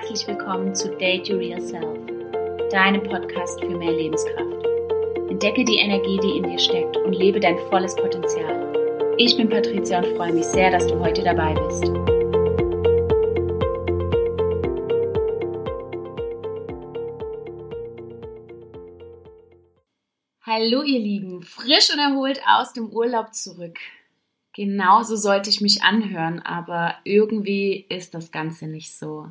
herzlich 0.00 0.28
willkommen 0.28 0.76
zu 0.76 0.96
Date 0.96 1.28
Your 1.28 1.40
Real 1.40 1.60
Self, 1.60 1.98
deinem 2.70 3.02
Podcast 3.02 3.58
für 3.60 3.68
mehr 3.68 3.90
Lebenskraft. 3.90 4.64
Entdecke 5.28 5.64
die 5.64 5.78
Energie, 5.78 6.20
die 6.22 6.36
in 6.36 6.44
dir 6.44 6.58
steckt 6.58 6.96
und 6.98 7.14
lebe 7.14 7.40
dein 7.40 7.58
volles 7.68 7.96
Potenzial. 7.96 9.16
Ich 9.18 9.36
bin 9.36 9.48
Patricia 9.48 9.98
und 9.98 10.16
freue 10.16 10.32
mich 10.32 10.44
sehr, 10.44 10.70
dass 10.70 10.86
du 10.86 11.00
heute 11.00 11.24
dabei 11.24 11.52
bist. 11.54 11.84
Hallo 20.42 20.84
ihr 20.84 21.00
Lieben, 21.00 21.42
frisch 21.42 21.92
und 21.92 21.98
erholt 21.98 22.40
aus 22.46 22.72
dem 22.72 22.90
Urlaub 22.90 23.34
zurück. 23.34 23.78
Genauso 24.54 25.16
sollte 25.16 25.50
ich 25.50 25.60
mich 25.60 25.82
anhören, 25.82 26.38
aber 26.38 26.94
irgendwie 27.02 27.84
ist 27.88 28.14
das 28.14 28.30
Ganze 28.30 28.68
nicht 28.68 28.96
so. 28.96 29.26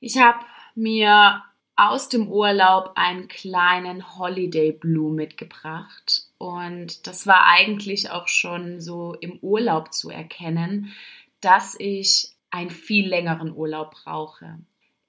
Ich 0.00 0.18
habe 0.18 0.38
mir 0.74 1.42
aus 1.76 2.08
dem 2.08 2.28
Urlaub 2.28 2.92
einen 2.96 3.28
kleinen 3.28 4.18
Holiday 4.18 4.72
Blue 4.72 5.12
mitgebracht 5.12 6.24
und 6.38 7.06
das 7.06 7.26
war 7.26 7.46
eigentlich 7.46 8.10
auch 8.10 8.26
schon 8.26 8.80
so 8.80 9.14
im 9.14 9.38
Urlaub 9.40 9.92
zu 9.92 10.10
erkennen, 10.10 10.92
dass 11.40 11.76
ich 11.78 12.32
einen 12.50 12.70
viel 12.70 13.08
längeren 13.08 13.52
Urlaub 13.52 13.92
brauche. 13.92 14.58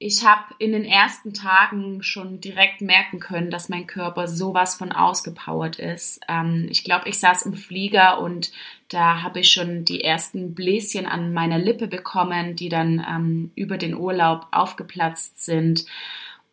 Ich 0.02 0.26
habe 0.26 0.55
in 0.59 0.71
den 0.71 0.85
ersten 0.85 1.34
Tagen 1.34 2.03
schon 2.03 2.39
direkt 2.39 2.80
merken 2.80 3.20
können, 3.20 3.52
dass 3.52 3.67
mein 3.67 3.85
Körper 3.85 4.30
sowas 4.30 4.75
von 4.75 4.94
ausgepowert 4.94 5.77
ist. 5.77 6.22
Ähm, 6.30 6.67
ich 6.70 6.85
glaube, 6.85 7.09
ich 7.09 7.20
saß 7.20 7.41
im 7.41 7.53
Flieger 7.53 8.22
und 8.22 8.53
da 8.88 9.23
habe 9.23 9.41
ich 9.41 9.52
schon 9.52 9.84
die 9.84 10.02
ersten 10.02 10.55
Bläschen 10.55 11.05
an 11.05 11.33
meiner 11.33 11.58
Lippe 11.58 11.88
bekommen, 11.88 12.55
die 12.55 12.70
dann 12.70 13.05
ähm, 13.05 13.52
über 13.55 13.77
den 13.77 13.94
Urlaub 13.94 14.47
aufgeplatzt 14.52 15.44
sind. 15.44 15.86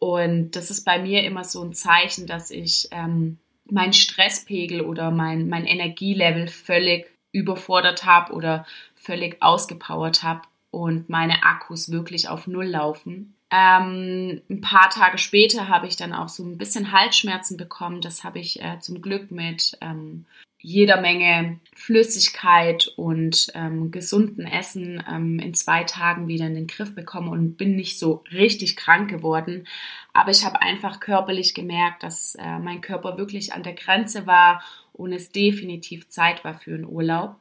Und 0.00 0.56
das 0.56 0.72
ist 0.72 0.84
bei 0.84 0.98
mir 0.98 1.22
immer 1.22 1.44
so 1.44 1.62
ein 1.62 1.72
Zeichen, 1.72 2.26
dass 2.26 2.50
ich 2.50 2.88
ähm, 2.90 3.38
mein 3.70 3.92
Stresspegel 3.92 4.80
oder 4.80 5.12
mein, 5.12 5.48
mein 5.48 5.66
Energielevel 5.66 6.48
völlig 6.48 7.06
überfordert 7.30 8.04
habe 8.04 8.32
oder 8.32 8.66
völlig 8.96 9.40
ausgepowert 9.40 10.24
habe 10.24 10.42
und 10.72 11.08
meine 11.08 11.44
Akkus 11.44 11.92
wirklich 11.92 12.28
auf 12.28 12.48
Null 12.48 12.66
laufen. 12.66 13.35
Ähm, 13.50 14.42
ein 14.50 14.60
paar 14.60 14.90
Tage 14.90 15.18
später 15.18 15.68
habe 15.68 15.86
ich 15.86 15.96
dann 15.96 16.12
auch 16.12 16.28
so 16.28 16.44
ein 16.44 16.58
bisschen 16.58 16.92
Halsschmerzen 16.92 17.56
bekommen. 17.56 18.00
Das 18.00 18.24
habe 18.24 18.38
ich 18.38 18.60
äh, 18.60 18.80
zum 18.80 19.00
Glück 19.00 19.30
mit 19.30 19.78
ähm, 19.80 20.26
jeder 20.58 21.00
Menge 21.00 21.60
Flüssigkeit 21.76 22.88
und 22.96 23.48
ähm, 23.54 23.92
gesunden 23.92 24.46
Essen 24.46 25.00
ähm, 25.08 25.38
in 25.38 25.54
zwei 25.54 25.84
Tagen 25.84 26.26
wieder 26.26 26.46
in 26.46 26.54
den 26.54 26.66
Griff 26.66 26.92
bekommen 26.92 27.28
und 27.28 27.56
bin 27.56 27.76
nicht 27.76 28.00
so 28.00 28.24
richtig 28.32 28.74
krank 28.74 29.08
geworden. 29.08 29.68
Aber 30.12 30.32
ich 30.32 30.44
habe 30.44 30.62
einfach 30.62 30.98
körperlich 30.98 31.54
gemerkt, 31.54 32.02
dass 32.02 32.34
äh, 32.36 32.58
mein 32.58 32.80
Körper 32.80 33.16
wirklich 33.16 33.52
an 33.52 33.62
der 33.62 33.74
Grenze 33.74 34.26
war 34.26 34.60
und 34.92 35.12
es 35.12 35.30
definitiv 35.30 36.08
Zeit 36.08 36.42
war 36.42 36.54
für 36.54 36.74
einen 36.74 36.86
Urlaub. 36.86 37.36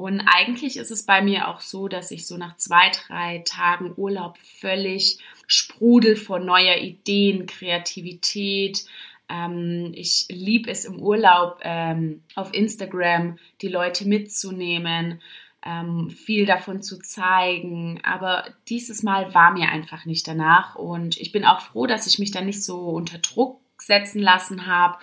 Und 0.00 0.22
eigentlich 0.22 0.78
ist 0.78 0.90
es 0.90 1.04
bei 1.04 1.20
mir 1.20 1.48
auch 1.48 1.60
so, 1.60 1.86
dass 1.86 2.10
ich 2.10 2.26
so 2.26 2.38
nach 2.38 2.56
zwei, 2.56 2.90
drei 2.90 3.42
Tagen 3.44 3.92
Urlaub 3.98 4.38
völlig 4.38 5.18
sprudel 5.46 6.16
vor 6.16 6.38
neuer 6.38 6.78
Ideen, 6.78 7.44
Kreativität. 7.44 8.86
Ähm, 9.28 9.92
ich 9.94 10.24
liebe 10.30 10.70
es 10.70 10.86
im 10.86 11.00
Urlaub 11.00 11.60
ähm, 11.64 12.22
auf 12.34 12.54
Instagram, 12.54 13.38
die 13.60 13.68
Leute 13.68 14.08
mitzunehmen, 14.08 15.20
ähm, 15.66 16.08
viel 16.08 16.46
davon 16.46 16.80
zu 16.80 16.98
zeigen. 16.98 18.00
Aber 18.02 18.44
dieses 18.70 19.02
Mal 19.02 19.34
war 19.34 19.52
mir 19.52 19.68
einfach 19.68 20.06
nicht 20.06 20.26
danach. 20.26 20.76
Und 20.76 21.20
ich 21.20 21.30
bin 21.30 21.44
auch 21.44 21.60
froh, 21.60 21.86
dass 21.86 22.06
ich 22.06 22.18
mich 22.18 22.30
da 22.30 22.40
nicht 22.40 22.64
so 22.64 22.88
unter 22.88 23.18
Druck 23.18 23.60
setzen 23.76 24.22
lassen 24.22 24.66
habe, 24.66 24.96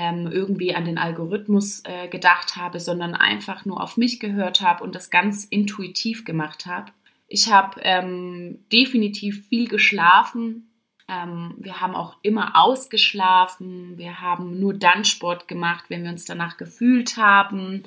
ähm, 0.00 0.30
irgendwie 0.32 0.74
an 0.74 0.86
den 0.86 0.96
Algorithmus 0.96 1.82
äh, 1.84 2.08
gedacht 2.08 2.56
habe, 2.56 2.80
sondern 2.80 3.14
einfach 3.14 3.66
nur 3.66 3.82
auf 3.82 3.98
mich 3.98 4.18
gehört 4.18 4.62
habe 4.62 4.82
und 4.82 4.94
das 4.94 5.10
ganz 5.10 5.44
intuitiv 5.44 6.24
gemacht 6.24 6.64
habe. 6.64 6.90
Ich 7.28 7.52
habe 7.52 7.78
ähm, 7.82 8.64
definitiv 8.72 9.46
viel 9.48 9.68
geschlafen. 9.68 10.70
Ähm, 11.06 11.54
wir 11.58 11.82
haben 11.82 11.94
auch 11.94 12.16
immer 12.22 12.56
ausgeschlafen. 12.56 13.98
Wir 13.98 14.22
haben 14.22 14.58
nur 14.58 14.72
dann 14.72 15.04
Sport 15.04 15.48
gemacht, 15.48 15.84
wenn 15.88 16.02
wir 16.02 16.10
uns 16.10 16.24
danach 16.24 16.56
gefühlt 16.56 17.18
haben. 17.18 17.82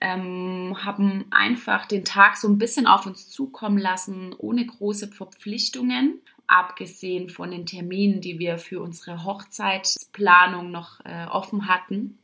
Ähm, 0.00 0.76
haben 0.84 1.24
einfach 1.32 1.84
den 1.84 2.04
Tag 2.04 2.36
so 2.36 2.46
ein 2.46 2.58
bisschen 2.58 2.86
auf 2.86 3.06
uns 3.06 3.28
zukommen 3.28 3.76
lassen, 3.76 4.36
ohne 4.38 4.64
große 4.64 5.08
Verpflichtungen 5.08 6.20
abgesehen 6.50 7.28
von 7.28 7.50
den 7.50 7.66
Terminen, 7.66 8.20
die 8.20 8.38
wir 8.38 8.58
für 8.58 8.80
unsere 8.80 9.24
Hochzeitsplanung 9.24 10.70
noch 10.70 11.00
äh, 11.04 11.26
offen 11.26 11.68
hatten. 11.68 12.18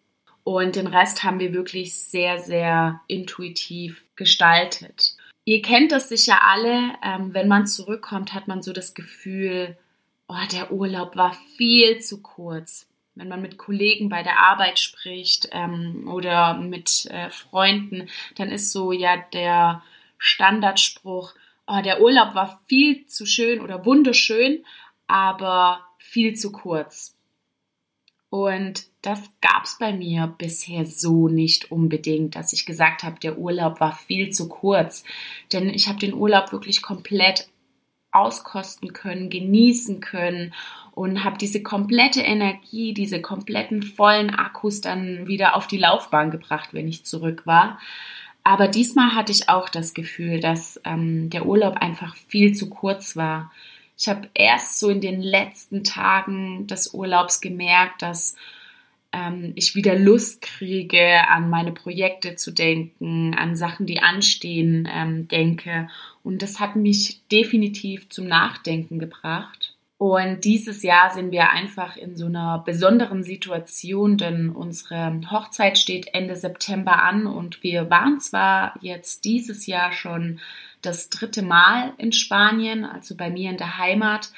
Und 0.45 0.77
den 0.77 0.87
Rest 0.87 1.25
haben 1.25 1.41
wir 1.41 1.53
wirklich 1.53 1.95
sehr, 1.99 2.39
sehr 2.39 3.01
intuitiv 3.09 4.05
gestaltet. 4.15 5.17
Ihr 5.45 5.63
kennt 5.63 5.93
das 5.93 6.09
sicher 6.09 6.45
alle. 6.45 6.95
Ähm, 7.03 7.35
wenn 7.35 7.49
man 7.49 7.67
zurückkommt, 7.67 8.35
hat 8.35 8.49
man 8.49 8.63
so 8.63 8.73
das 8.73 8.95
Gefühl, 8.95 9.77
oh, 10.29 10.35
der 10.53 10.73
Urlaub 10.73 11.17
war 11.17 11.37
viel 11.57 11.99
zu 12.01 12.23
kurz. 12.23 12.87
Wenn 13.15 13.29
man 13.29 13.41
mit 13.41 13.57
Kollegen 13.57 14.09
bei 14.09 14.23
der 14.23 14.39
Arbeit 14.39 14.79
spricht 14.79 15.49
ähm, 15.53 16.09
oder 16.09 16.55
mit 16.55 17.07
äh, 17.07 17.31
Freunden, 17.31 18.09
dann 18.37 18.51
ist 18.51 18.73
so 18.73 18.93
ja 18.93 19.17
der 19.33 19.83
Standardspruch, 20.19 21.35
oh, 21.67 21.81
der 21.83 22.01
Urlaub 22.01 22.35
war 22.35 22.61
viel 22.67 23.07
zu 23.07 23.27
schön 23.27 23.61
oder 23.61 23.85
wunderschön, 23.85 24.65
aber 25.07 25.81
viel 25.99 26.35
zu 26.35 26.53
kurz. 26.53 27.17
Und 28.29 28.85
das 29.03 29.23
gab 29.41 29.65
es 29.65 29.79
bei 29.79 29.93
mir 29.93 30.27
bisher 30.27 30.85
so 30.85 31.29
nicht 31.29 31.71
unbedingt, 31.71 32.35
dass 32.35 32.53
ich 32.53 32.67
gesagt 32.67 33.03
habe, 33.03 33.21
der 33.21 33.39
Urlaub 33.39 33.81
war 33.81 33.93
viel 33.93 34.31
zu 34.31 34.49
kurz. 34.49 35.05
Denn 35.53 35.71
ich 35.71 35.89
habe 35.89 35.99
den 35.99 36.13
Urlaub 36.13 36.53
wirklich 36.53 36.83
komplett 36.83 37.49
auskosten 38.11 38.93
können, 38.93 39.31
genießen 39.31 40.01
können 40.01 40.55
und 40.93 41.25
habe 41.25 41.39
diese 41.39 41.63
komplette 41.63 42.23
Energie, 42.23 42.95
diese 42.95 43.21
kompletten 43.21 43.83
vollen 43.83 44.31
Akkus 44.31 44.81
dann 44.81 45.29
wieder 45.29 45.55
auf 45.55 45.67
die 45.67 45.79
Laufbahn 45.79 46.31
gebracht, 46.31 46.71
wenn 46.73 46.89
ich 46.89 47.05
zurück 47.05 47.43
war. 47.47 47.79
Aber 48.47 48.69
diesmal 48.69 49.17
hatte 49.17 49.33
ich 49.33 49.49
auch 49.49 49.69
das 49.69 49.93
Gefühl, 49.93 50.39
dass 50.39 50.81
ähm, 50.85 51.31
der 51.31 51.47
Urlaub 51.47 51.79
einfach 51.79 52.15
viel 52.29 52.55
zu 52.55 52.71
kurz 52.71 53.17
war. 53.17 53.51
Ich 53.99 54.07
habe 54.07 54.29
erst 54.35 54.79
so 54.79 54.89
in 54.89 55.01
den 55.01 55.21
letzten 55.21 55.83
Tagen 55.83 56.69
des 56.69 56.95
Urlaubs 56.95 57.41
gemerkt, 57.41 58.03
dass 58.03 58.37
ähm, 59.13 59.51
ich 59.57 59.75
wieder 59.75 59.99
Lust 59.99 60.43
kriege, 60.43 61.29
an 61.29 61.51
meine 61.51 61.73
Projekte 61.73 62.37
zu 62.37 62.53
denken, 62.53 63.35
an 63.35 63.57
Sachen, 63.57 63.85
die 63.85 63.99
anstehen, 63.99 64.89
ähm, 64.95 65.27
denke. 65.27 65.89
Und 66.23 66.41
das 66.41 66.61
hat 66.61 66.77
mich 66.77 67.23
definitiv 67.33 68.09
zum 68.11 68.29
Nachdenken 68.29 69.01
gebracht. 69.01 69.76
Und 69.99 70.45
dieses 70.45 70.83
Jahr 70.83 71.15
sind 71.15 71.33
wir 71.33 71.51
einfach 71.51 71.97
in 71.97 72.17
so 72.17 72.27
einer 72.27 72.59
besonderen 72.59 73.23
Situation, 73.23 74.19
denn 74.19 74.51
unsere 74.51 75.21
Hochzeit 75.31 75.79
steht 75.79 76.13
Ende 76.13 76.37
September 76.37 77.03
an 77.03 77.27
und 77.27 77.63
wir 77.63 77.89
waren 77.89 78.21
zwar 78.21 78.75
jetzt 78.83 79.25
dieses 79.25 79.67
Jahr 79.67 79.93
schon 79.93 80.39
das 80.83 81.09
dritte 81.09 81.43
Mal 81.43 81.95
in 81.97 82.13
Spanien, 82.13 82.85
also 82.85 83.17
bei 83.17 83.31
mir 83.31 83.51
in 83.51 83.57
der 83.57 83.79
Heimat, 83.79 84.31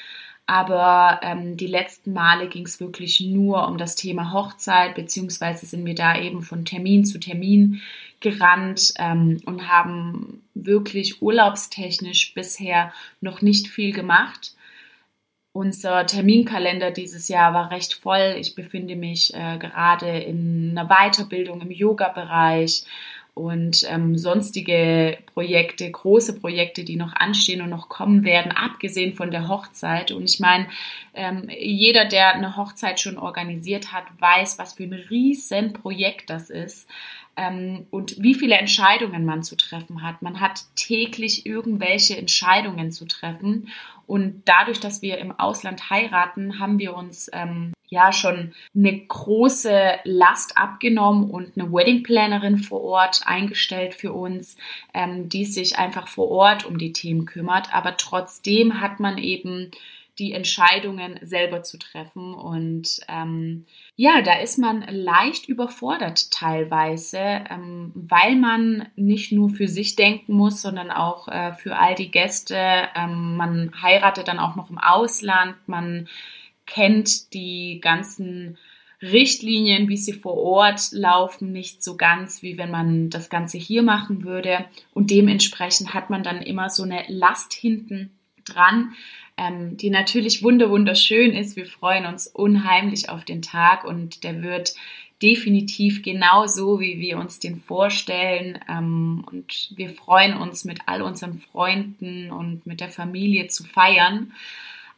aber 0.47 1.21
ähm, 1.23 1.57
die 1.57 1.67
letzten 1.67 2.13
Male 2.13 2.49
ging 2.49 2.65
es 2.65 2.81
wirklich 2.81 3.21
nur 3.21 3.67
um 3.67 3.79
das 3.79 3.97
Thema 3.97 4.33
Hochzeit, 4.33 4.95
beziehungsweise 4.95 5.67
sind 5.67 5.85
wir 5.85 5.97
da 5.97 6.19
eben 6.19 6.43
von 6.43 6.65
Termin 6.65 7.05
zu 7.05 7.19
Termin 7.19 7.82
gerannt 8.21 8.94
ähm, 8.97 9.43
und 9.44 9.69
haben 9.69 10.41
wirklich 10.55 11.21
urlaubstechnisch 11.21 12.32
bisher 12.32 12.93
noch 13.21 13.43
nicht 13.43 13.69
viel 13.69 13.93
gemacht. 13.93 14.55
Unser 15.53 16.06
Terminkalender 16.06 16.91
dieses 16.91 17.29
Jahr 17.29 17.55
war 17.55 17.71
recht 17.71 17.95
voll. 17.95 18.37
Ich 18.39 18.55
befinde 18.55 18.97
mich 18.97 19.35
äh, 19.35 19.59
gerade 19.59 20.19
in 20.19 20.77
einer 20.77 20.89
Weiterbildung 20.89 21.61
im 21.62 21.71
Yoga-Bereich 21.71 22.85
und 23.39 23.87
ähm, 23.89 24.19
sonstige 24.19 25.19
Projekte, 25.33 25.91
große 25.91 26.41
Projekte, 26.41 26.85
die 26.85 26.97
noch 26.97 27.15
anstehen 27.15 27.62
und 27.62 27.71
noch 27.71 27.89
kommen 27.89 28.25
werden, 28.25 28.53
abgesehen 28.53 29.15
von 29.15 29.31
der 29.31 29.49
Hochzeit. 29.49 30.11
Und 30.11 30.25
ich 30.25 30.41
meine, 30.41 30.67
ähm, 31.15 31.49
jeder, 31.49 32.05
der 32.05 32.35
eine 32.35 32.56
Hochzeit 32.56 33.01
schon 33.01 33.17
organisiert 33.17 33.93
hat, 33.93 34.05
weiß, 34.19 34.59
was 34.59 34.75
für 34.75 34.85
ein 34.85 34.93
riesen 34.93 35.73
Projekt 35.73 36.31
das 36.31 36.51
ist 36.51 36.89
ähm, 37.37 37.87
und 37.91 38.21
wie 38.21 38.35
viele 38.35 38.56
Entscheidungen 38.56 39.25
man 39.25 39.43
zu 39.44 39.56
treffen 39.56 40.03
hat. 40.03 40.21
Man 40.21 40.41
hat 40.41 40.65
täglich 40.75 41.47
irgendwelche 41.47 42.17
Entscheidungen 42.17 42.91
zu 42.91 43.06
treffen 43.06 43.69
und 44.08 44.44
dadurch, 44.46 44.81
dass 44.81 45.02
wir 45.02 45.19
im 45.19 45.38
Ausland 45.38 45.90
heiraten, 45.90 46.58
haben 46.58 46.78
wir 46.78 46.96
uns 46.96 47.28
ähm, 47.34 47.75
ja 47.88 48.10
schon 48.10 48.55
eine 48.75 48.99
große 49.06 49.99
Last 50.05 50.56
abgenommen 50.56 51.31
und 51.31 51.58
eine 51.58 51.70
Wedding 51.70 52.05
Plannerin 52.05 52.56
vor 52.56 52.82
Ort 52.82 53.20
eingestellt 53.26 53.93
für 53.94 54.14
uns, 54.14 54.56
ähm, 54.94 55.28
die 55.28 55.44
sich 55.44 55.78
einfach 55.78 56.08
vor 56.08 56.31
Ort 56.31 56.64
um 56.64 56.78
die 56.78 56.94
Themen 56.94 57.26
kümmert. 57.26 57.75
Aber 57.75 57.99
trotzdem 57.99 58.81
hat 58.81 58.99
man 58.99 59.19
eben 59.19 59.72
die 60.19 60.32
Entscheidungen 60.32 61.19
selber 61.23 61.62
zu 61.62 61.79
treffen. 61.79 62.35
Und 62.35 63.00
ähm, 63.09 63.67
ja, 63.97 64.23
da 64.23 64.41
ist 64.41 64.59
man 64.59 64.82
leicht 64.88 65.49
überfordert 65.49 66.31
teilweise, 66.31 67.19
ähm, 67.19 67.93
weil 67.94 68.37
man 68.37 68.88
nicht 68.97 69.32
nur 69.32 69.50
für 69.50 69.69
sich 69.69 69.97
denken 69.97 70.35
muss, 70.35 70.62
sondern 70.62 70.91
auch 70.91 71.29
äh, 71.29 71.53
für 71.53 71.76
all 71.76 71.94
die 71.94 72.11
Gäste. 72.11 72.88
Ähm, 72.94 73.37
man 73.37 73.73
heiratet 73.81 74.29
dann 74.29 74.38
auch 74.38 74.56
noch 74.56 74.70
im 74.70 74.79
Ausland, 74.79 75.56
man 75.67 76.09
kennt 76.67 77.32
die 77.32 77.81
ganzen 77.81 78.59
Richtlinien, 79.00 79.88
wie 79.88 79.97
sie 79.97 80.12
vor 80.12 80.37
Ort 80.37 80.91
laufen, 80.91 81.53
nicht 81.53 81.85
so 81.85 81.97
ganz, 81.97 82.43
wie 82.43 82.59
wenn 82.59 82.70
man 82.70 83.11
das 83.11 83.31
Ganze 83.31 83.56
hier 83.56 83.82
machen 83.82 84.25
würde. 84.25 84.65
Und 84.93 85.11
dementsprechend 85.11 85.94
hat 85.94 86.11
man 86.11 86.25
dann 86.25 86.43
immer 86.43 86.69
so 86.69 86.82
eine 86.82 87.05
Last 87.06 87.53
hinten 87.53 88.11
dran, 88.44 88.94
ähm, 89.38 89.76
die 89.76 89.90
natürlich 89.90 90.43
wunderschön 90.43 91.32
ist. 91.32 91.56
Wir 91.56 91.67
freuen 91.67 92.05
uns 92.05 92.26
unheimlich 92.26 93.08
auf 93.08 93.25
den 93.25 93.40
Tag 93.40 93.85
und 93.85 94.25
der 94.25 94.43
wird 94.43 94.75
definitiv 95.23 96.02
genauso, 96.02 96.81
wie 96.81 97.00
wir 97.00 97.19
uns 97.19 97.38
den 97.38 97.61
vorstellen. 97.61 98.58
Ähm, 98.69 99.25
und 99.31 99.73
wir 99.76 99.90
freuen 99.90 100.37
uns 100.37 100.64
mit 100.64 100.81
all 100.87 101.02
unseren 101.02 101.38
Freunden 101.38 102.31
und 102.31 102.67
mit 102.67 102.81
der 102.81 102.90
Familie 102.90 103.49
zu 103.49 103.64
feiern. 103.64 104.32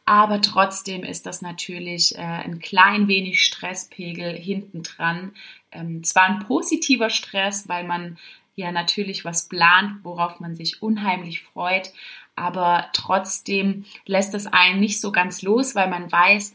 Aber 0.05 0.41
trotzdem 0.41 1.03
ist 1.03 1.25
das 1.25 1.41
natürlich 1.41 2.15
äh, 2.15 2.21
ein 2.21 2.59
klein 2.59 3.07
wenig 3.07 3.43
Stresspegel 3.43 4.35
hintendran. 4.35 5.31
Ähm, 5.71 6.03
zwar 6.03 6.23
ein 6.23 6.39
positiver 6.39 7.09
Stress, 7.09 7.69
weil 7.69 7.85
man 7.85 8.17
ja 8.55 8.71
natürlich 8.71 9.23
was 9.23 9.47
plant, 9.47 10.03
worauf 10.03 10.39
man 10.39 10.55
sich 10.55 10.81
unheimlich 10.81 11.41
freut, 11.41 11.93
aber 12.35 12.87
trotzdem 12.93 13.85
lässt 14.05 14.33
es 14.33 14.47
einen 14.47 14.79
nicht 14.79 15.01
so 15.01 15.11
ganz 15.11 15.41
los, 15.41 15.75
weil 15.75 15.89
man 15.89 16.11
weiß, 16.11 16.53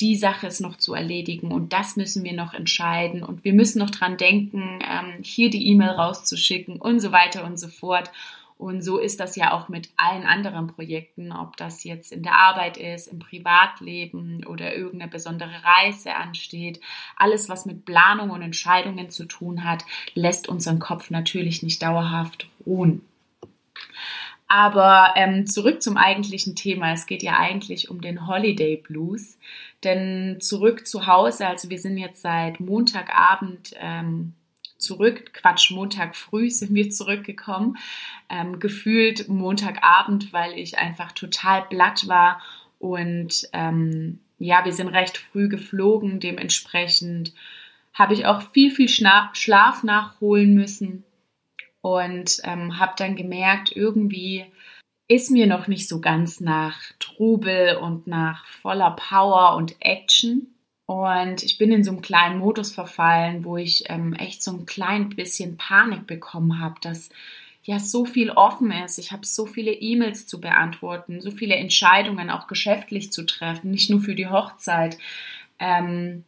die 0.00 0.16
Sache 0.16 0.48
ist 0.48 0.60
noch 0.60 0.76
zu 0.76 0.94
erledigen 0.94 1.52
und 1.52 1.72
das 1.72 1.96
müssen 1.96 2.24
wir 2.24 2.32
noch 2.32 2.52
entscheiden 2.52 3.22
und 3.22 3.44
wir 3.44 3.52
müssen 3.52 3.78
noch 3.78 3.90
dran 3.90 4.16
denken, 4.16 4.80
ähm, 4.82 5.22
hier 5.22 5.50
die 5.50 5.68
E-Mail 5.68 5.90
rauszuschicken 5.90 6.80
und 6.80 7.00
so 7.00 7.12
weiter 7.12 7.44
und 7.44 7.58
so 7.58 7.68
fort. 7.68 8.10
Und 8.56 8.82
so 8.82 8.98
ist 8.98 9.18
das 9.18 9.34
ja 9.34 9.52
auch 9.52 9.68
mit 9.68 9.90
allen 9.96 10.24
anderen 10.24 10.68
Projekten, 10.68 11.32
ob 11.32 11.56
das 11.56 11.82
jetzt 11.82 12.12
in 12.12 12.22
der 12.22 12.36
Arbeit 12.36 12.76
ist, 12.76 13.08
im 13.08 13.18
Privatleben 13.18 14.46
oder 14.46 14.74
irgendeine 14.74 15.10
besondere 15.10 15.62
Reise 15.64 16.14
ansteht. 16.14 16.80
Alles, 17.16 17.48
was 17.48 17.66
mit 17.66 17.84
Planung 17.84 18.30
und 18.30 18.42
Entscheidungen 18.42 19.10
zu 19.10 19.26
tun 19.26 19.64
hat, 19.64 19.84
lässt 20.14 20.48
unseren 20.48 20.78
Kopf 20.78 21.10
natürlich 21.10 21.62
nicht 21.62 21.82
dauerhaft 21.82 22.48
ruhen. 22.64 23.02
Aber 24.54 25.14
ähm, 25.16 25.48
zurück 25.48 25.82
zum 25.82 25.96
eigentlichen 25.96 26.54
Thema. 26.54 26.92
Es 26.92 27.06
geht 27.06 27.24
ja 27.24 27.36
eigentlich 27.40 27.90
um 27.90 28.00
den 28.00 28.28
Holiday 28.28 28.76
Blues. 28.76 29.36
Denn 29.82 30.36
zurück 30.38 30.86
zu 30.86 31.08
Hause, 31.08 31.48
also 31.48 31.70
wir 31.70 31.78
sind 31.80 31.98
jetzt 31.98 32.22
seit 32.22 32.60
Montagabend 32.60 33.74
ähm, 33.80 34.34
zurück, 34.78 35.32
Quatsch, 35.32 35.72
Montag 35.72 36.14
früh 36.14 36.50
sind 36.50 36.72
wir 36.72 36.88
zurückgekommen, 36.90 37.78
ähm, 38.30 38.60
gefühlt 38.60 39.28
Montagabend, 39.28 40.32
weil 40.32 40.56
ich 40.56 40.78
einfach 40.78 41.10
total 41.10 41.66
blatt 41.68 42.06
war 42.06 42.40
und 42.78 43.48
ähm, 43.52 44.20
ja, 44.38 44.64
wir 44.64 44.72
sind 44.72 44.88
recht 44.88 45.18
früh 45.18 45.48
geflogen, 45.48 46.20
dementsprechend 46.20 47.32
habe 47.92 48.14
ich 48.14 48.26
auch 48.26 48.40
viel, 48.52 48.70
viel 48.70 48.88
Schlaf 48.88 49.82
nachholen 49.82 50.54
müssen 50.54 51.02
und 51.84 52.40
ähm, 52.44 52.78
habe 52.78 52.94
dann 52.96 53.14
gemerkt, 53.14 53.76
irgendwie 53.76 54.46
ist 55.06 55.30
mir 55.30 55.46
noch 55.46 55.68
nicht 55.68 55.86
so 55.86 56.00
ganz 56.00 56.40
nach 56.40 56.80
Trubel 56.98 57.76
und 57.76 58.06
nach 58.06 58.46
voller 58.46 58.92
Power 58.92 59.54
und 59.56 59.76
Action. 59.80 60.46
Und 60.86 61.42
ich 61.42 61.58
bin 61.58 61.70
in 61.72 61.84
so 61.84 61.90
einem 61.90 62.00
kleinen 62.00 62.38
Modus 62.38 62.72
verfallen, 62.72 63.44
wo 63.44 63.58
ich 63.58 63.84
ähm, 63.90 64.14
echt 64.14 64.42
so 64.42 64.52
ein 64.52 64.64
klein 64.64 65.10
bisschen 65.10 65.58
Panik 65.58 66.06
bekommen 66.06 66.58
habe, 66.58 66.76
dass 66.80 67.10
ja 67.64 67.78
so 67.78 68.06
viel 68.06 68.30
offen 68.30 68.70
ist. 68.70 68.96
Ich 68.96 69.12
habe 69.12 69.26
so 69.26 69.44
viele 69.44 69.72
E-Mails 69.72 70.26
zu 70.26 70.40
beantworten, 70.40 71.20
so 71.20 71.30
viele 71.30 71.56
Entscheidungen 71.56 72.30
auch 72.30 72.46
geschäftlich 72.46 73.12
zu 73.12 73.26
treffen, 73.26 73.70
nicht 73.70 73.90
nur 73.90 74.00
für 74.00 74.14
die 74.14 74.28
Hochzeit. 74.28 74.96
Ähm, 75.58 76.24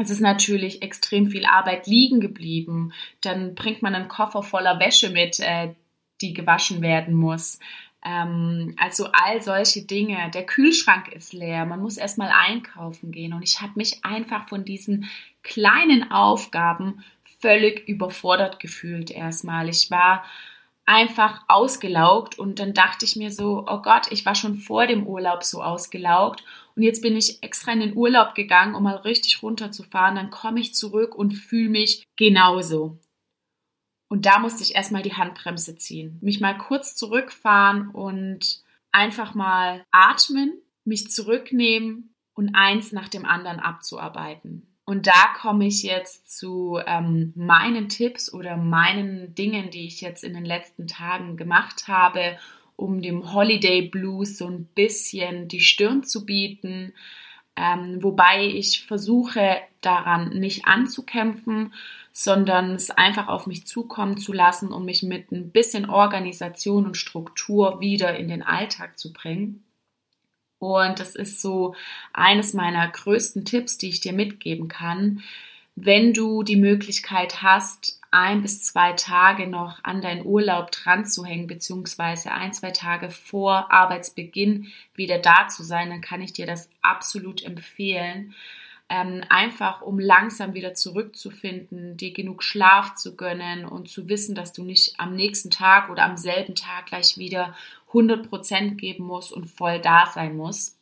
es 0.00 0.10
ist 0.10 0.20
natürlich 0.20 0.82
extrem 0.82 1.30
viel 1.30 1.44
Arbeit 1.44 1.86
liegen 1.86 2.20
geblieben. 2.20 2.92
Dann 3.20 3.54
bringt 3.54 3.82
man 3.82 3.94
einen 3.94 4.08
Koffer 4.08 4.42
voller 4.42 4.80
Wäsche 4.80 5.10
mit, 5.10 5.40
äh, 5.40 5.74
die 6.20 6.32
gewaschen 6.32 6.82
werden 6.82 7.14
muss. 7.14 7.58
Ähm, 8.04 8.74
also 8.78 9.08
all 9.12 9.42
solche 9.42 9.82
Dinge. 9.82 10.30
Der 10.32 10.46
Kühlschrank 10.46 11.08
ist 11.12 11.32
leer. 11.32 11.66
Man 11.66 11.80
muss 11.80 11.96
erstmal 11.96 12.30
einkaufen 12.30 13.12
gehen. 13.12 13.32
Und 13.32 13.42
ich 13.42 13.60
habe 13.60 13.72
mich 13.76 14.04
einfach 14.04 14.48
von 14.48 14.64
diesen 14.64 15.08
kleinen 15.42 16.10
Aufgaben 16.10 17.04
völlig 17.40 17.88
überfordert 17.88 18.60
gefühlt 18.60 19.10
erstmal. 19.10 19.68
Ich 19.68 19.90
war 19.90 20.24
einfach 20.90 21.44
ausgelaugt 21.46 22.36
und 22.36 22.58
dann 22.58 22.74
dachte 22.74 23.04
ich 23.04 23.14
mir 23.14 23.30
so, 23.30 23.64
oh 23.68 23.80
Gott, 23.80 24.10
ich 24.10 24.26
war 24.26 24.34
schon 24.34 24.56
vor 24.56 24.88
dem 24.88 25.06
Urlaub 25.06 25.44
so 25.44 25.62
ausgelaugt 25.62 26.42
und 26.74 26.82
jetzt 26.82 27.00
bin 27.00 27.16
ich 27.16 27.44
extra 27.44 27.70
in 27.72 27.78
den 27.78 27.96
Urlaub 27.96 28.34
gegangen, 28.34 28.74
um 28.74 28.82
mal 28.82 28.96
richtig 28.96 29.40
runterzufahren. 29.40 30.16
Dann 30.16 30.30
komme 30.30 30.58
ich 30.58 30.74
zurück 30.74 31.14
und 31.14 31.30
fühle 31.30 31.68
mich 31.68 32.08
genauso. 32.16 32.98
Und 34.08 34.26
da 34.26 34.40
musste 34.40 34.64
ich 34.64 34.74
erstmal 34.74 35.02
die 35.02 35.14
Handbremse 35.14 35.76
ziehen, 35.76 36.18
mich 36.22 36.40
mal 36.40 36.58
kurz 36.58 36.96
zurückfahren 36.96 37.90
und 37.90 38.64
einfach 38.90 39.36
mal 39.36 39.84
atmen, 39.92 40.60
mich 40.84 41.08
zurücknehmen 41.08 42.16
und 42.34 42.56
eins 42.56 42.90
nach 42.90 43.08
dem 43.08 43.24
anderen 43.24 43.60
abzuarbeiten. 43.60 44.69
Und 44.90 45.06
da 45.06 45.32
komme 45.40 45.68
ich 45.68 45.84
jetzt 45.84 46.36
zu 46.36 46.80
ähm, 46.84 47.32
meinen 47.36 47.88
Tipps 47.88 48.34
oder 48.34 48.56
meinen 48.56 49.36
Dingen, 49.36 49.70
die 49.70 49.86
ich 49.86 50.00
jetzt 50.00 50.24
in 50.24 50.34
den 50.34 50.44
letzten 50.44 50.88
Tagen 50.88 51.36
gemacht 51.36 51.86
habe, 51.86 52.36
um 52.74 53.00
dem 53.00 53.32
Holiday 53.32 53.82
Blues 53.82 54.36
so 54.36 54.48
ein 54.48 54.64
bisschen 54.74 55.46
die 55.46 55.60
Stirn 55.60 56.02
zu 56.02 56.26
bieten. 56.26 56.92
Ähm, 57.54 58.02
wobei 58.02 58.44
ich 58.44 58.84
versuche 58.84 59.58
daran 59.80 60.30
nicht 60.30 60.66
anzukämpfen, 60.66 61.72
sondern 62.10 62.74
es 62.74 62.90
einfach 62.90 63.28
auf 63.28 63.46
mich 63.46 63.68
zukommen 63.68 64.18
zu 64.18 64.32
lassen, 64.32 64.72
um 64.72 64.84
mich 64.84 65.04
mit 65.04 65.30
ein 65.30 65.52
bisschen 65.52 65.88
Organisation 65.88 66.86
und 66.86 66.96
Struktur 66.96 67.80
wieder 67.80 68.16
in 68.16 68.26
den 68.26 68.42
Alltag 68.42 68.98
zu 68.98 69.12
bringen. 69.12 69.62
Und 70.60 71.00
das 71.00 71.16
ist 71.16 71.40
so 71.40 71.74
eines 72.12 72.52
meiner 72.52 72.86
größten 72.86 73.44
Tipps, 73.44 73.78
die 73.78 73.88
ich 73.88 74.00
dir 74.00 74.12
mitgeben 74.12 74.68
kann. 74.68 75.22
Wenn 75.74 76.12
du 76.12 76.42
die 76.42 76.56
Möglichkeit 76.56 77.42
hast, 77.42 77.98
ein 78.12 78.42
bis 78.42 78.62
zwei 78.62 78.92
Tage 78.92 79.46
noch 79.46 79.82
an 79.84 80.02
deinen 80.02 80.26
Urlaub 80.26 80.70
dran 80.70 81.06
zu 81.06 81.24
hängen, 81.24 81.46
beziehungsweise 81.46 82.32
ein, 82.32 82.52
zwei 82.52 82.72
Tage 82.72 83.08
vor 83.08 83.72
Arbeitsbeginn 83.72 84.70
wieder 84.94 85.18
da 85.18 85.48
zu 85.48 85.62
sein, 85.62 85.90
dann 85.90 86.00
kann 86.00 86.20
ich 86.20 86.32
dir 86.32 86.46
das 86.46 86.68
absolut 86.82 87.42
empfehlen 87.42 88.34
ähm, 88.90 89.22
einfach 89.28 89.82
um 89.82 90.00
langsam 90.00 90.52
wieder 90.52 90.74
zurückzufinden, 90.74 91.96
dir 91.96 92.12
genug 92.12 92.42
Schlaf 92.42 92.96
zu 92.96 93.16
gönnen 93.16 93.64
und 93.64 93.88
zu 93.88 94.08
wissen, 94.08 94.34
dass 94.34 94.52
du 94.52 94.64
nicht 94.64 94.98
am 94.98 95.14
nächsten 95.14 95.50
Tag 95.50 95.90
oder 95.90 96.04
am 96.04 96.16
selben 96.16 96.56
Tag 96.56 96.86
gleich 96.86 97.16
wieder 97.16 97.54
100 97.88 98.28
Prozent 98.28 98.78
geben 98.78 99.04
musst 99.04 99.32
und 99.32 99.46
voll 99.46 99.80
da 99.80 100.06
sein 100.06 100.36
musst. 100.36 100.76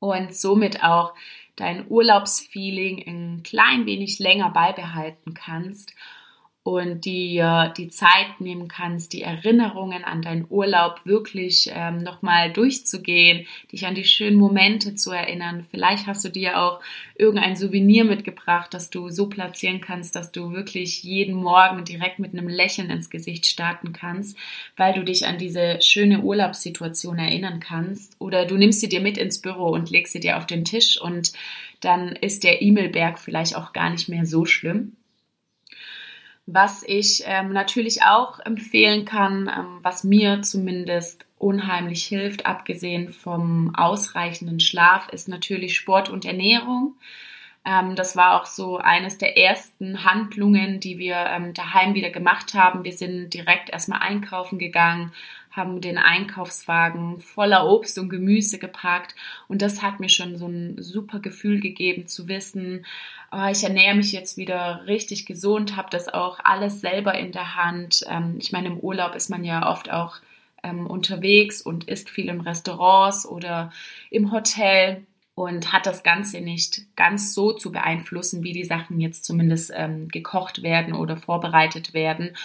Und 0.00 0.34
somit 0.34 0.82
auch 0.82 1.12
dein 1.56 1.86
Urlaubsfeeling 1.88 3.06
ein 3.06 3.42
klein 3.42 3.84
wenig 3.84 4.18
länger 4.18 4.50
beibehalten 4.50 5.34
kannst 5.34 5.94
und 6.68 7.06
dir 7.06 7.72
die 7.78 7.88
Zeit 7.88 8.40
nehmen 8.40 8.68
kannst, 8.68 9.14
die 9.14 9.22
Erinnerungen 9.22 10.04
an 10.04 10.20
deinen 10.20 10.44
Urlaub 10.50 11.00
wirklich 11.04 11.70
ähm, 11.72 11.96
nochmal 11.96 12.52
durchzugehen, 12.52 13.46
dich 13.72 13.86
an 13.86 13.94
die 13.94 14.04
schönen 14.04 14.36
Momente 14.36 14.94
zu 14.94 15.10
erinnern. 15.10 15.64
Vielleicht 15.70 16.06
hast 16.06 16.26
du 16.26 16.28
dir 16.28 16.60
auch 16.60 16.80
irgendein 17.16 17.56
Souvenir 17.56 18.04
mitgebracht, 18.04 18.74
das 18.74 18.90
du 18.90 19.08
so 19.08 19.30
platzieren 19.30 19.80
kannst, 19.80 20.14
dass 20.14 20.30
du 20.30 20.52
wirklich 20.52 21.02
jeden 21.02 21.36
Morgen 21.36 21.86
direkt 21.86 22.18
mit 22.18 22.34
einem 22.34 22.48
Lächeln 22.48 22.90
ins 22.90 23.08
Gesicht 23.08 23.46
starten 23.46 23.94
kannst, 23.94 24.36
weil 24.76 24.92
du 24.92 25.02
dich 25.04 25.26
an 25.26 25.38
diese 25.38 25.80
schöne 25.80 26.20
Urlaubssituation 26.20 27.18
erinnern 27.18 27.60
kannst. 27.60 28.14
Oder 28.18 28.44
du 28.44 28.58
nimmst 28.58 28.80
sie 28.80 28.90
dir 28.90 29.00
mit 29.00 29.16
ins 29.16 29.40
Büro 29.40 29.70
und 29.70 29.88
legst 29.88 30.12
sie 30.12 30.20
dir 30.20 30.36
auf 30.36 30.44
den 30.44 30.66
Tisch 30.66 31.00
und 31.00 31.32
dann 31.80 32.08
ist 32.08 32.44
der 32.44 32.60
E-Mail-Berg 32.60 33.18
vielleicht 33.18 33.56
auch 33.56 33.72
gar 33.72 33.88
nicht 33.88 34.10
mehr 34.10 34.26
so 34.26 34.44
schlimm. 34.44 34.97
Was 36.50 36.82
ich 36.82 37.24
ähm, 37.26 37.52
natürlich 37.52 38.04
auch 38.04 38.40
empfehlen 38.40 39.04
kann, 39.04 39.52
ähm, 39.54 39.80
was 39.82 40.02
mir 40.02 40.40
zumindest 40.40 41.26
unheimlich 41.36 42.04
hilft, 42.04 42.46
abgesehen 42.46 43.12
vom 43.12 43.74
ausreichenden 43.74 44.58
Schlaf, 44.58 45.10
ist 45.10 45.28
natürlich 45.28 45.76
Sport 45.76 46.08
und 46.08 46.24
Ernährung. 46.24 46.94
Ähm, 47.66 47.96
das 47.96 48.16
war 48.16 48.40
auch 48.40 48.46
so 48.46 48.78
eines 48.78 49.18
der 49.18 49.36
ersten 49.36 50.04
Handlungen, 50.04 50.80
die 50.80 50.98
wir 50.98 51.16
ähm, 51.16 51.52
daheim 51.52 51.92
wieder 51.92 52.08
gemacht 52.08 52.54
haben. 52.54 52.82
Wir 52.82 52.94
sind 52.94 53.34
direkt 53.34 53.68
erstmal 53.68 54.00
einkaufen 54.00 54.58
gegangen, 54.58 55.12
haben 55.58 55.82
den 55.82 55.98
Einkaufswagen 55.98 57.20
voller 57.20 57.68
Obst 57.68 57.98
und 57.98 58.08
Gemüse 58.08 58.58
gepackt 58.58 59.14
und 59.48 59.60
das 59.60 59.82
hat 59.82 60.00
mir 60.00 60.08
schon 60.08 60.38
so 60.38 60.46
ein 60.46 60.76
super 60.80 61.20
Gefühl 61.20 61.60
gegeben 61.60 62.06
zu 62.06 62.28
wissen, 62.28 62.86
oh, 63.30 63.48
ich 63.50 63.62
ernähre 63.62 63.94
mich 63.94 64.12
jetzt 64.12 64.36
wieder 64.36 64.82
richtig 64.86 65.26
gesund, 65.26 65.76
habe 65.76 65.90
das 65.90 66.08
auch 66.08 66.38
alles 66.42 66.80
selber 66.80 67.14
in 67.14 67.32
der 67.32 67.56
Hand. 67.56 68.04
Ähm, 68.08 68.36
ich 68.38 68.52
meine, 68.52 68.68
im 68.68 68.78
Urlaub 68.78 69.14
ist 69.14 69.28
man 69.28 69.44
ja 69.44 69.68
oft 69.70 69.90
auch 69.90 70.16
ähm, 70.62 70.86
unterwegs 70.86 71.60
und 71.62 71.84
isst 71.84 72.10
viel 72.10 72.28
in 72.28 72.40
Restaurants 72.40 73.26
oder 73.26 73.72
im 74.10 74.32
Hotel 74.32 75.06
und 75.34 75.72
hat 75.72 75.86
das 75.86 76.02
Ganze 76.02 76.40
nicht 76.40 76.82
ganz 76.96 77.32
so 77.32 77.52
zu 77.52 77.70
beeinflussen, 77.70 78.42
wie 78.42 78.52
die 78.52 78.64
Sachen 78.64 79.00
jetzt 79.00 79.24
zumindest 79.24 79.70
ähm, 79.74 80.08
gekocht 80.08 80.62
werden 80.62 80.94
oder 80.94 81.16
vorbereitet 81.16 81.94
werden. 81.94 82.36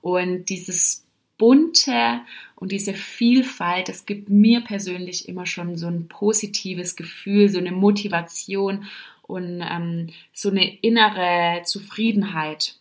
Und 0.00 0.46
dieses 0.46 1.04
bunte 1.38 2.20
und 2.56 2.72
diese 2.72 2.92
Vielfalt, 2.92 3.88
das 3.88 4.04
gibt 4.04 4.28
mir 4.28 4.60
persönlich 4.62 5.28
immer 5.28 5.46
schon 5.46 5.76
so 5.76 5.86
ein 5.86 6.08
positives 6.08 6.96
Gefühl, 6.96 7.48
so 7.48 7.58
eine 7.58 7.72
Motivation 7.72 8.86
und 9.22 9.62
ähm, 9.62 10.08
so 10.32 10.50
eine 10.50 10.78
innere 10.80 11.62
Zufriedenheit. 11.64 12.74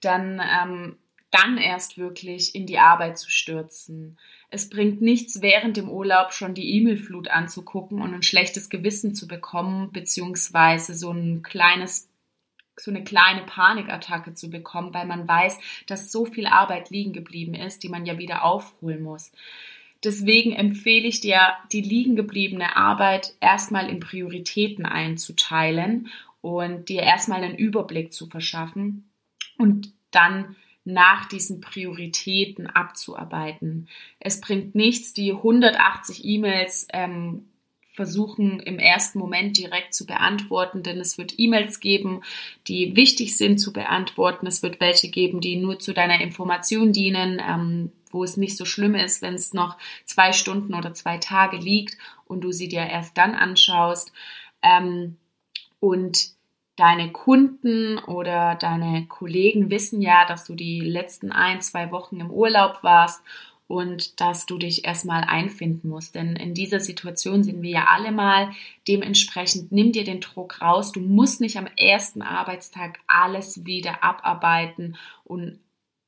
dann, 0.00 0.40
ähm, 0.40 0.96
dann 1.30 1.58
erst 1.58 1.98
wirklich 1.98 2.54
in 2.54 2.66
die 2.66 2.78
Arbeit 2.78 3.18
zu 3.18 3.30
stürzen. 3.30 4.16
Es 4.54 4.68
bringt 4.68 5.00
nichts, 5.00 5.40
während 5.40 5.78
dem 5.78 5.88
Urlaub 5.88 6.34
schon 6.34 6.52
die 6.52 6.76
E-Mail-Flut 6.76 7.28
anzugucken 7.28 8.02
und 8.02 8.12
ein 8.12 8.22
schlechtes 8.22 8.68
Gewissen 8.68 9.14
zu 9.14 9.26
bekommen, 9.26 9.90
beziehungsweise 9.92 10.94
so 10.94 11.10
ein 11.10 11.42
kleines 11.42 12.10
so 12.78 12.90
eine 12.90 13.02
kleine 13.02 13.42
Panikattacke 13.42 14.34
zu 14.34 14.50
bekommen, 14.50 14.92
weil 14.92 15.06
man 15.06 15.26
weiß, 15.26 15.58
dass 15.86 16.12
so 16.12 16.26
viel 16.26 16.46
Arbeit 16.46 16.90
liegen 16.90 17.14
geblieben 17.14 17.54
ist, 17.54 17.82
die 17.82 17.88
man 17.88 18.04
ja 18.04 18.18
wieder 18.18 18.44
aufholen 18.44 19.02
muss. 19.02 19.32
Deswegen 20.04 20.52
empfehle 20.52 21.08
ich 21.08 21.20
dir, 21.20 21.54
die 21.72 21.80
liegen 21.82 22.14
gebliebene 22.14 22.76
Arbeit 22.76 23.34
erstmal 23.40 23.88
in 23.88 24.00
Prioritäten 24.00 24.84
einzuteilen 24.84 26.08
und 26.42 26.90
dir 26.90 27.02
erstmal 27.02 27.42
einen 27.42 27.56
Überblick 27.56 28.12
zu 28.12 28.26
verschaffen 28.26 29.10
und 29.56 29.92
dann 30.10 30.56
nach 30.84 31.26
diesen 31.26 31.60
Prioritäten 31.60 32.66
abzuarbeiten. 32.66 33.88
Es 34.18 34.40
bringt 34.40 34.74
nichts, 34.74 35.12
die 35.12 35.32
180 35.32 36.24
E-Mails 36.24 36.88
ähm, 36.92 37.46
versuchen 37.92 38.58
im 38.58 38.78
ersten 38.78 39.18
Moment 39.18 39.58
direkt 39.58 39.94
zu 39.94 40.06
beantworten, 40.06 40.82
denn 40.82 40.98
es 40.98 41.18
wird 41.18 41.34
E-Mails 41.38 41.78
geben, 41.80 42.22
die 42.66 42.96
wichtig 42.96 43.36
sind 43.36 43.58
zu 43.58 43.72
beantworten. 43.72 44.46
Es 44.46 44.62
wird 44.62 44.80
welche 44.80 45.08
geben, 45.08 45.40
die 45.40 45.56
nur 45.56 45.78
zu 45.78 45.92
deiner 45.92 46.20
Information 46.20 46.92
dienen, 46.92 47.40
ähm, 47.46 47.92
wo 48.10 48.24
es 48.24 48.36
nicht 48.36 48.56
so 48.56 48.64
schlimm 48.64 48.94
ist, 48.94 49.22
wenn 49.22 49.34
es 49.34 49.52
noch 49.52 49.76
zwei 50.04 50.32
Stunden 50.32 50.74
oder 50.74 50.94
zwei 50.94 51.18
Tage 51.18 51.58
liegt 51.58 51.96
und 52.24 52.42
du 52.42 52.52
sie 52.52 52.68
dir 52.68 52.80
erst 52.80 53.16
dann 53.18 53.34
anschaust. 53.34 54.12
Ähm, 54.62 55.16
und 55.80 56.30
deine 56.76 57.12
Kunden 57.12 57.98
oder 57.98 58.54
deine 58.54 59.06
Kollegen 59.06 59.70
wissen 59.70 60.00
ja, 60.00 60.24
dass 60.24 60.44
du 60.44 60.54
die 60.54 60.80
letzten 60.80 61.32
ein, 61.32 61.60
zwei 61.60 61.90
Wochen 61.90 62.20
im 62.20 62.30
Urlaub 62.30 62.82
warst 62.82 63.22
und 63.68 64.20
dass 64.20 64.44
du 64.46 64.58
dich 64.58 64.84
erstmal 64.84 65.24
einfinden 65.24 65.88
musst. 65.88 66.14
Denn 66.14 66.36
in 66.36 66.54
dieser 66.54 66.80
Situation 66.80 67.42
sind 67.42 67.62
wir 67.62 67.70
ja 67.70 67.86
alle 67.88 68.12
mal. 68.12 68.50
Dementsprechend 68.86 69.72
nimm 69.72 69.92
dir 69.92 70.04
den 70.04 70.20
Druck 70.20 70.60
raus. 70.60 70.92
Du 70.92 71.00
musst 71.00 71.40
nicht 71.40 71.56
am 71.56 71.66
ersten 71.76 72.20
Arbeitstag 72.20 73.00
alles 73.06 73.64
wieder 73.64 74.04
abarbeiten 74.04 74.96
und 75.24 75.58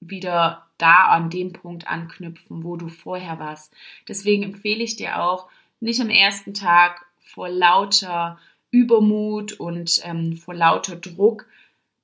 wieder 0.00 0.66
da 0.76 1.06
an 1.06 1.30
dem 1.30 1.52
Punkt 1.52 1.86
anknüpfen, 1.88 2.64
wo 2.64 2.76
du 2.76 2.88
vorher 2.88 3.38
warst. 3.38 3.72
Deswegen 4.08 4.42
empfehle 4.42 4.82
ich 4.82 4.96
dir 4.96 5.22
auch, 5.22 5.48
nicht 5.80 6.00
am 6.00 6.10
ersten 6.10 6.54
Tag 6.54 7.06
vor 7.20 7.48
lauter 7.48 8.38
Übermut 8.74 9.52
und 9.52 10.00
ähm, 10.02 10.36
vor 10.36 10.52
lauter 10.52 10.96
Druck 10.96 11.46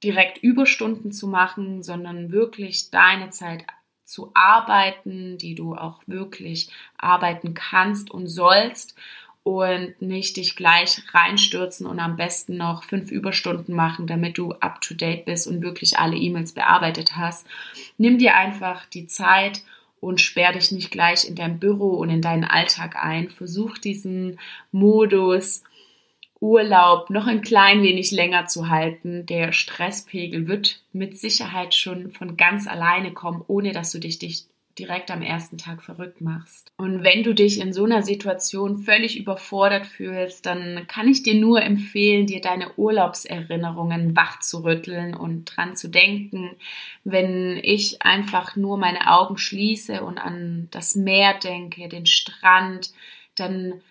direkt 0.04 0.38
Überstunden 0.38 1.10
zu 1.10 1.26
machen, 1.26 1.82
sondern 1.82 2.30
wirklich 2.30 2.90
deine 2.90 3.30
Zeit 3.30 3.64
zu 4.04 4.30
arbeiten, 4.34 5.36
die 5.36 5.56
du 5.56 5.74
auch 5.74 6.00
wirklich 6.06 6.70
arbeiten 6.96 7.54
kannst 7.54 8.12
und 8.12 8.28
sollst 8.28 8.94
und 9.42 10.00
nicht 10.00 10.36
dich 10.36 10.54
gleich 10.54 11.02
reinstürzen 11.12 11.86
und 11.86 11.98
am 11.98 12.14
besten 12.14 12.56
noch 12.56 12.84
fünf 12.84 13.10
Überstunden 13.10 13.74
machen, 13.74 14.06
damit 14.06 14.38
du 14.38 14.52
up 14.52 14.80
to 14.80 14.94
date 14.94 15.24
bist 15.24 15.48
und 15.48 15.62
wirklich 15.62 15.98
alle 15.98 16.16
E-Mails 16.16 16.52
bearbeitet 16.52 17.16
hast. 17.16 17.48
Nimm 17.98 18.18
dir 18.18 18.36
einfach 18.36 18.86
die 18.86 19.06
Zeit 19.06 19.62
und 20.00 20.20
sperr 20.20 20.52
dich 20.52 20.70
nicht 20.70 20.92
gleich 20.92 21.26
in 21.26 21.34
dein 21.34 21.58
Büro 21.58 21.94
und 21.94 22.10
in 22.10 22.22
deinen 22.22 22.44
Alltag 22.44 22.94
ein. 22.96 23.28
Versuch 23.28 23.76
diesen 23.76 24.38
Modus 24.70 25.64
Urlaub 26.40 27.11
noch 27.11 27.26
ein 27.26 27.42
klein 27.42 27.82
wenig 27.82 28.11
länger 28.11 28.47
zu 28.47 28.68
halten. 28.68 29.26
Der 29.26 29.52
Stresspegel 29.52 30.49
wird 30.49 30.82
mit 30.92 31.18
Sicherheit 31.18 31.75
schon 31.75 32.11
von 32.11 32.37
ganz 32.37 32.66
alleine 32.66 33.12
kommen, 33.12 33.44
ohne 33.47 33.73
dass 33.73 33.92
du 33.92 33.99
dich, 33.99 34.18
dich 34.18 34.47
direkt 34.78 35.11
am 35.11 35.20
ersten 35.20 35.59
Tag 35.59 35.82
verrückt 35.82 36.23
machst. 36.23 36.73
Und 36.78 37.04
wenn 37.04 37.23
du 37.23 37.35
dich 37.35 37.61
in 37.61 37.75
so 37.75 37.85
einer 37.85 38.02
Situation 38.02 38.78
völlig 38.78 39.18
überfordert 39.18 39.87
fühlst, 39.87 40.47
dann 40.47 40.87
kann 40.88 41.09
ich 41.09 41.23
dir 41.23 41.35
nur 41.35 41.61
empfehlen, 41.62 42.26
dir 42.26 42.40
deine 42.40 42.73
Urlaubserinnerungen 42.76 44.16
wach 44.16 44.40
zu 44.40 44.64
rütteln 44.64 45.14
und 45.14 45.44
dran 45.44 45.76
zu 45.76 45.88
denken. 45.88 46.56
Wenn 47.04 47.61
ich 47.62 48.00
einfach 48.00 48.56
nur 48.56 48.78
meine 48.78 49.12
Augen 49.12 49.37
schließe 49.37 50.02
und 50.02 50.16
an 50.16 50.68
das 50.70 50.94
Meer 50.94 51.35
denke, 51.38 51.88
den 51.88 52.06
Strand, 52.06 52.92
dann 53.35 53.82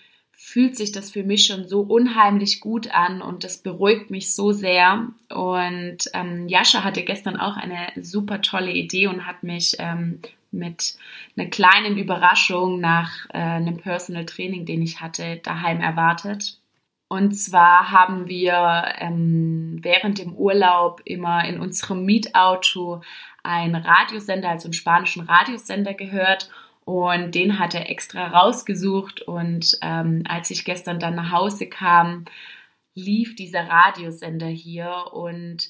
fühlt 0.41 0.77
sich 0.77 0.93
das 0.93 1.11
für 1.11 1.23
mich 1.23 1.45
schon 1.45 1.67
so 1.67 1.81
unheimlich 1.81 2.61
gut 2.61 2.89
an 2.91 3.21
und 3.21 3.43
das 3.43 3.57
beruhigt 3.57 4.09
mich 4.09 4.33
so 4.33 4.53
sehr. 4.53 5.09
Und 5.29 5.97
ähm, 6.13 6.47
Jascha 6.47 6.83
hatte 6.85 7.03
gestern 7.03 7.37
auch 7.37 7.57
eine 7.57 7.91
super 8.01 8.41
tolle 8.41 8.71
Idee 8.71 9.07
und 9.07 9.27
hat 9.27 9.43
mich 9.43 9.75
ähm, 9.79 10.21
mit 10.49 10.95
einer 11.37 11.49
kleinen 11.49 11.97
Überraschung 11.97 12.79
nach 12.79 13.25
äh, 13.33 13.37
einem 13.37 13.77
Personal 13.77 14.25
Training, 14.25 14.65
den 14.65 14.81
ich 14.81 15.01
hatte, 15.01 15.41
daheim 15.43 15.81
erwartet. 15.81 16.57
Und 17.09 17.33
zwar 17.33 17.91
haben 17.91 18.29
wir 18.29 18.85
ähm, 18.97 19.79
während 19.81 20.19
dem 20.19 20.33
Urlaub 20.33 21.01
immer 21.03 21.43
in 21.43 21.59
unserem 21.59 22.05
Mietauto 22.05 23.01
einen 23.43 23.75
Radiosender, 23.75 24.49
also 24.49 24.67
einen 24.67 24.73
spanischen 24.73 25.23
Radiosender 25.23 25.93
gehört 25.93 26.49
und 26.89 27.35
den 27.35 27.59
hat 27.59 27.75
er 27.75 27.87
extra 27.91 28.29
rausgesucht. 28.29 29.21
Und 29.21 29.77
ähm, 29.83 30.23
als 30.27 30.49
ich 30.49 30.65
gestern 30.65 30.99
dann 30.99 31.13
nach 31.13 31.31
Hause 31.31 31.67
kam, 31.67 32.25
lief 32.95 33.35
dieser 33.35 33.69
Radiosender 33.69 34.47
hier 34.47 35.13
und 35.13 35.69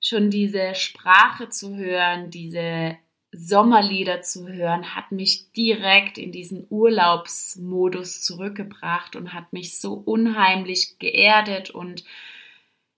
schon 0.00 0.28
diese 0.28 0.74
Sprache 0.74 1.50
zu 1.50 1.76
hören, 1.76 2.30
diese 2.30 2.96
Sommerlieder 3.30 4.22
zu 4.22 4.48
hören, 4.48 4.96
hat 4.96 5.12
mich 5.12 5.52
direkt 5.52 6.18
in 6.18 6.32
diesen 6.32 6.66
Urlaubsmodus 6.68 8.22
zurückgebracht 8.22 9.14
und 9.14 9.34
hat 9.34 9.52
mich 9.52 9.80
so 9.80 9.92
unheimlich 9.92 10.98
geerdet 10.98 11.70
und 11.70 12.02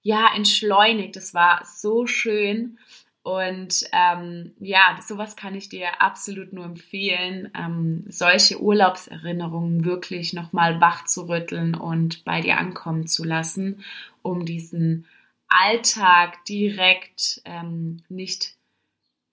ja, 0.01 0.31
entschleunigt. 0.35 1.17
Es 1.17 1.35
war 1.35 1.61
so 1.67 2.07
schön. 2.07 2.79
Und 3.23 3.85
ähm, 3.93 4.53
ja, 4.59 4.99
sowas 5.07 5.37
kann 5.37 5.55
ich 5.55 5.69
dir 5.69 6.01
absolut 6.01 6.53
nur 6.53 6.65
empfehlen, 6.65 7.51
ähm, 7.55 8.05
solche 8.09 8.61
Urlaubserinnerungen 8.61 9.85
wirklich 9.85 10.33
nochmal 10.33 10.81
wach 10.81 11.05
zu 11.05 11.29
rütteln 11.29 11.75
und 11.75 12.25
bei 12.25 12.41
dir 12.41 12.57
ankommen 12.57 13.07
zu 13.07 13.25
lassen, 13.25 13.85
um 14.23 14.47
diesen 14.47 15.07
Alltag 15.49 16.45
direkt 16.47 17.43
ähm, 17.45 18.03
nicht 18.09 18.55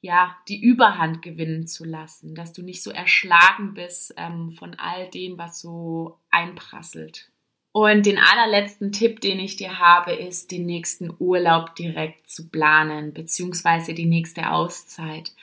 ja, 0.02 0.38
die 0.48 0.62
Überhand 0.62 1.24
gewinnen 1.24 1.66
zu 1.66 1.84
lassen, 1.84 2.36
dass 2.36 2.54
du 2.54 2.62
nicht 2.62 2.84
so 2.84 2.92
erschlagen 2.92 3.74
bist 3.74 4.14
ähm, 4.18 4.52
von 4.52 4.76
all 4.76 5.10
dem, 5.10 5.38
was 5.40 5.60
so 5.60 6.20
einprasselt. 6.30 7.32
Und 7.78 8.06
den 8.06 8.18
allerletzten 8.18 8.94
Tipp, 8.94 9.20
den 9.20 9.38
ich 9.38 9.58
dir 9.58 9.80
habe, 9.80 10.14
ist, 10.14 10.52
den 10.52 10.66
nächsten 10.66 11.14
Urlaub 11.20 11.76
direkt 11.76 12.30
zu 12.30 12.48
planen, 12.48 13.12
beziehungsweise 13.12 13.94
die 13.94 14.06
nächste 14.06 14.50
Auszeit. 14.50 15.34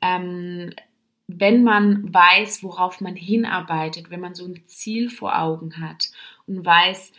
Ähm, 0.00 0.72
wenn 1.26 1.62
man 1.62 2.14
weiß, 2.14 2.62
worauf 2.62 3.02
man 3.02 3.16
hinarbeitet, 3.16 4.08
wenn 4.08 4.20
man 4.20 4.34
so 4.34 4.46
ein 4.46 4.62
Ziel 4.64 5.10
vor 5.10 5.38
Augen 5.38 5.78
hat 5.78 6.08
und 6.46 6.64
weiß, 6.64 7.12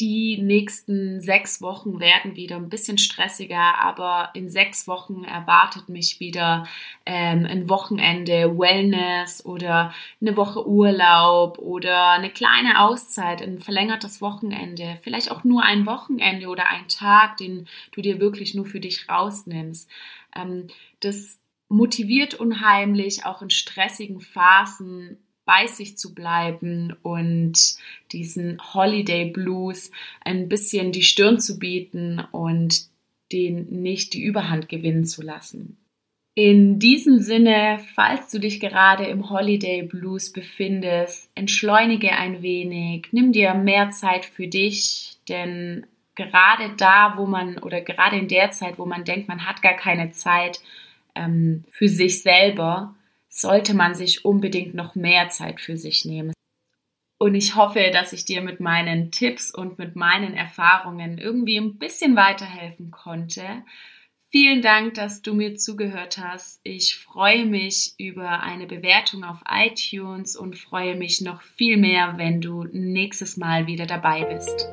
die 0.00 0.40
nächsten 0.42 1.20
sechs 1.20 1.60
Wochen 1.60 2.00
werden 2.00 2.34
wieder 2.34 2.56
ein 2.56 2.70
bisschen 2.70 2.98
stressiger, 2.98 3.78
aber 3.78 4.30
in 4.34 4.48
sechs 4.48 4.88
Wochen 4.88 5.24
erwartet 5.24 5.88
mich 5.88 6.18
wieder 6.18 6.66
ähm, 7.04 7.46
ein 7.46 7.68
Wochenende 7.68 8.58
Wellness 8.58 9.44
oder 9.44 9.94
eine 10.20 10.36
Woche 10.36 10.66
Urlaub 10.66 11.58
oder 11.58 12.10
eine 12.12 12.30
kleine 12.30 12.80
Auszeit, 12.80 13.42
ein 13.42 13.60
verlängertes 13.60 14.22
Wochenende, 14.22 14.98
vielleicht 15.02 15.30
auch 15.30 15.44
nur 15.44 15.62
ein 15.62 15.86
Wochenende 15.86 16.48
oder 16.48 16.68
ein 16.68 16.88
Tag, 16.88 17.36
den 17.36 17.68
du 17.92 18.00
dir 18.00 18.18
wirklich 18.18 18.54
nur 18.54 18.66
für 18.66 18.80
dich 18.80 19.08
rausnimmst. 19.08 19.90
Ähm, 20.34 20.68
das 21.00 21.38
motiviert 21.68 22.34
unheimlich, 22.34 23.24
auch 23.24 23.42
in 23.42 23.50
stressigen 23.50 24.20
Phasen 24.20 25.18
bei 25.52 25.66
sich 25.66 25.98
zu 25.98 26.14
bleiben 26.14 26.96
und 27.02 27.76
diesen 28.10 28.58
Holiday 28.72 29.26
Blues 29.26 29.90
ein 30.24 30.48
bisschen 30.48 30.92
die 30.92 31.02
Stirn 31.02 31.40
zu 31.40 31.58
bieten 31.58 32.22
und 32.32 32.86
den 33.32 33.82
nicht 33.82 34.14
die 34.14 34.22
Überhand 34.22 34.70
gewinnen 34.70 35.04
zu 35.04 35.20
lassen. 35.20 35.76
In 36.34 36.78
diesem 36.78 37.18
Sinne, 37.18 37.80
falls 37.94 38.30
du 38.30 38.38
dich 38.38 38.60
gerade 38.60 39.04
im 39.04 39.28
Holiday 39.28 39.82
Blues 39.82 40.32
befindest, 40.32 41.30
entschleunige 41.34 42.12
ein 42.12 42.40
wenig, 42.40 43.08
nimm 43.12 43.32
dir 43.32 43.52
mehr 43.52 43.90
Zeit 43.90 44.24
für 44.24 44.46
dich, 44.46 45.18
denn 45.28 45.86
gerade 46.14 46.74
da, 46.78 47.14
wo 47.18 47.26
man 47.26 47.58
oder 47.58 47.82
gerade 47.82 48.16
in 48.16 48.28
der 48.28 48.52
Zeit, 48.52 48.78
wo 48.78 48.86
man 48.86 49.04
denkt, 49.04 49.28
man 49.28 49.46
hat 49.46 49.60
gar 49.60 49.76
keine 49.76 50.12
Zeit 50.12 50.62
ähm, 51.14 51.64
für 51.70 51.88
sich 51.88 52.22
selber, 52.22 52.94
sollte 53.32 53.74
man 53.74 53.94
sich 53.94 54.24
unbedingt 54.24 54.74
noch 54.74 54.94
mehr 54.94 55.30
Zeit 55.30 55.60
für 55.60 55.76
sich 55.76 56.04
nehmen. 56.04 56.32
Und 57.18 57.34
ich 57.34 57.56
hoffe, 57.56 57.90
dass 57.92 58.12
ich 58.12 58.24
dir 58.24 58.42
mit 58.42 58.60
meinen 58.60 59.10
Tipps 59.10 59.54
und 59.54 59.78
mit 59.78 59.96
meinen 59.96 60.34
Erfahrungen 60.34 61.18
irgendwie 61.18 61.56
ein 61.56 61.78
bisschen 61.78 62.14
weiterhelfen 62.14 62.90
konnte. 62.90 63.62
Vielen 64.30 64.60
Dank, 64.60 64.94
dass 64.94 65.22
du 65.22 65.34
mir 65.34 65.54
zugehört 65.54 66.18
hast. 66.18 66.60
Ich 66.64 66.96
freue 66.96 67.46
mich 67.46 67.94
über 67.98 68.40
eine 68.40 68.66
Bewertung 68.66 69.24
auf 69.24 69.38
iTunes 69.48 70.36
und 70.36 70.58
freue 70.58 70.96
mich 70.96 71.20
noch 71.20 71.42
viel 71.42 71.76
mehr, 71.76 72.14
wenn 72.16 72.40
du 72.40 72.64
nächstes 72.64 73.36
Mal 73.36 73.66
wieder 73.66 73.86
dabei 73.86 74.24
bist. 74.24 74.68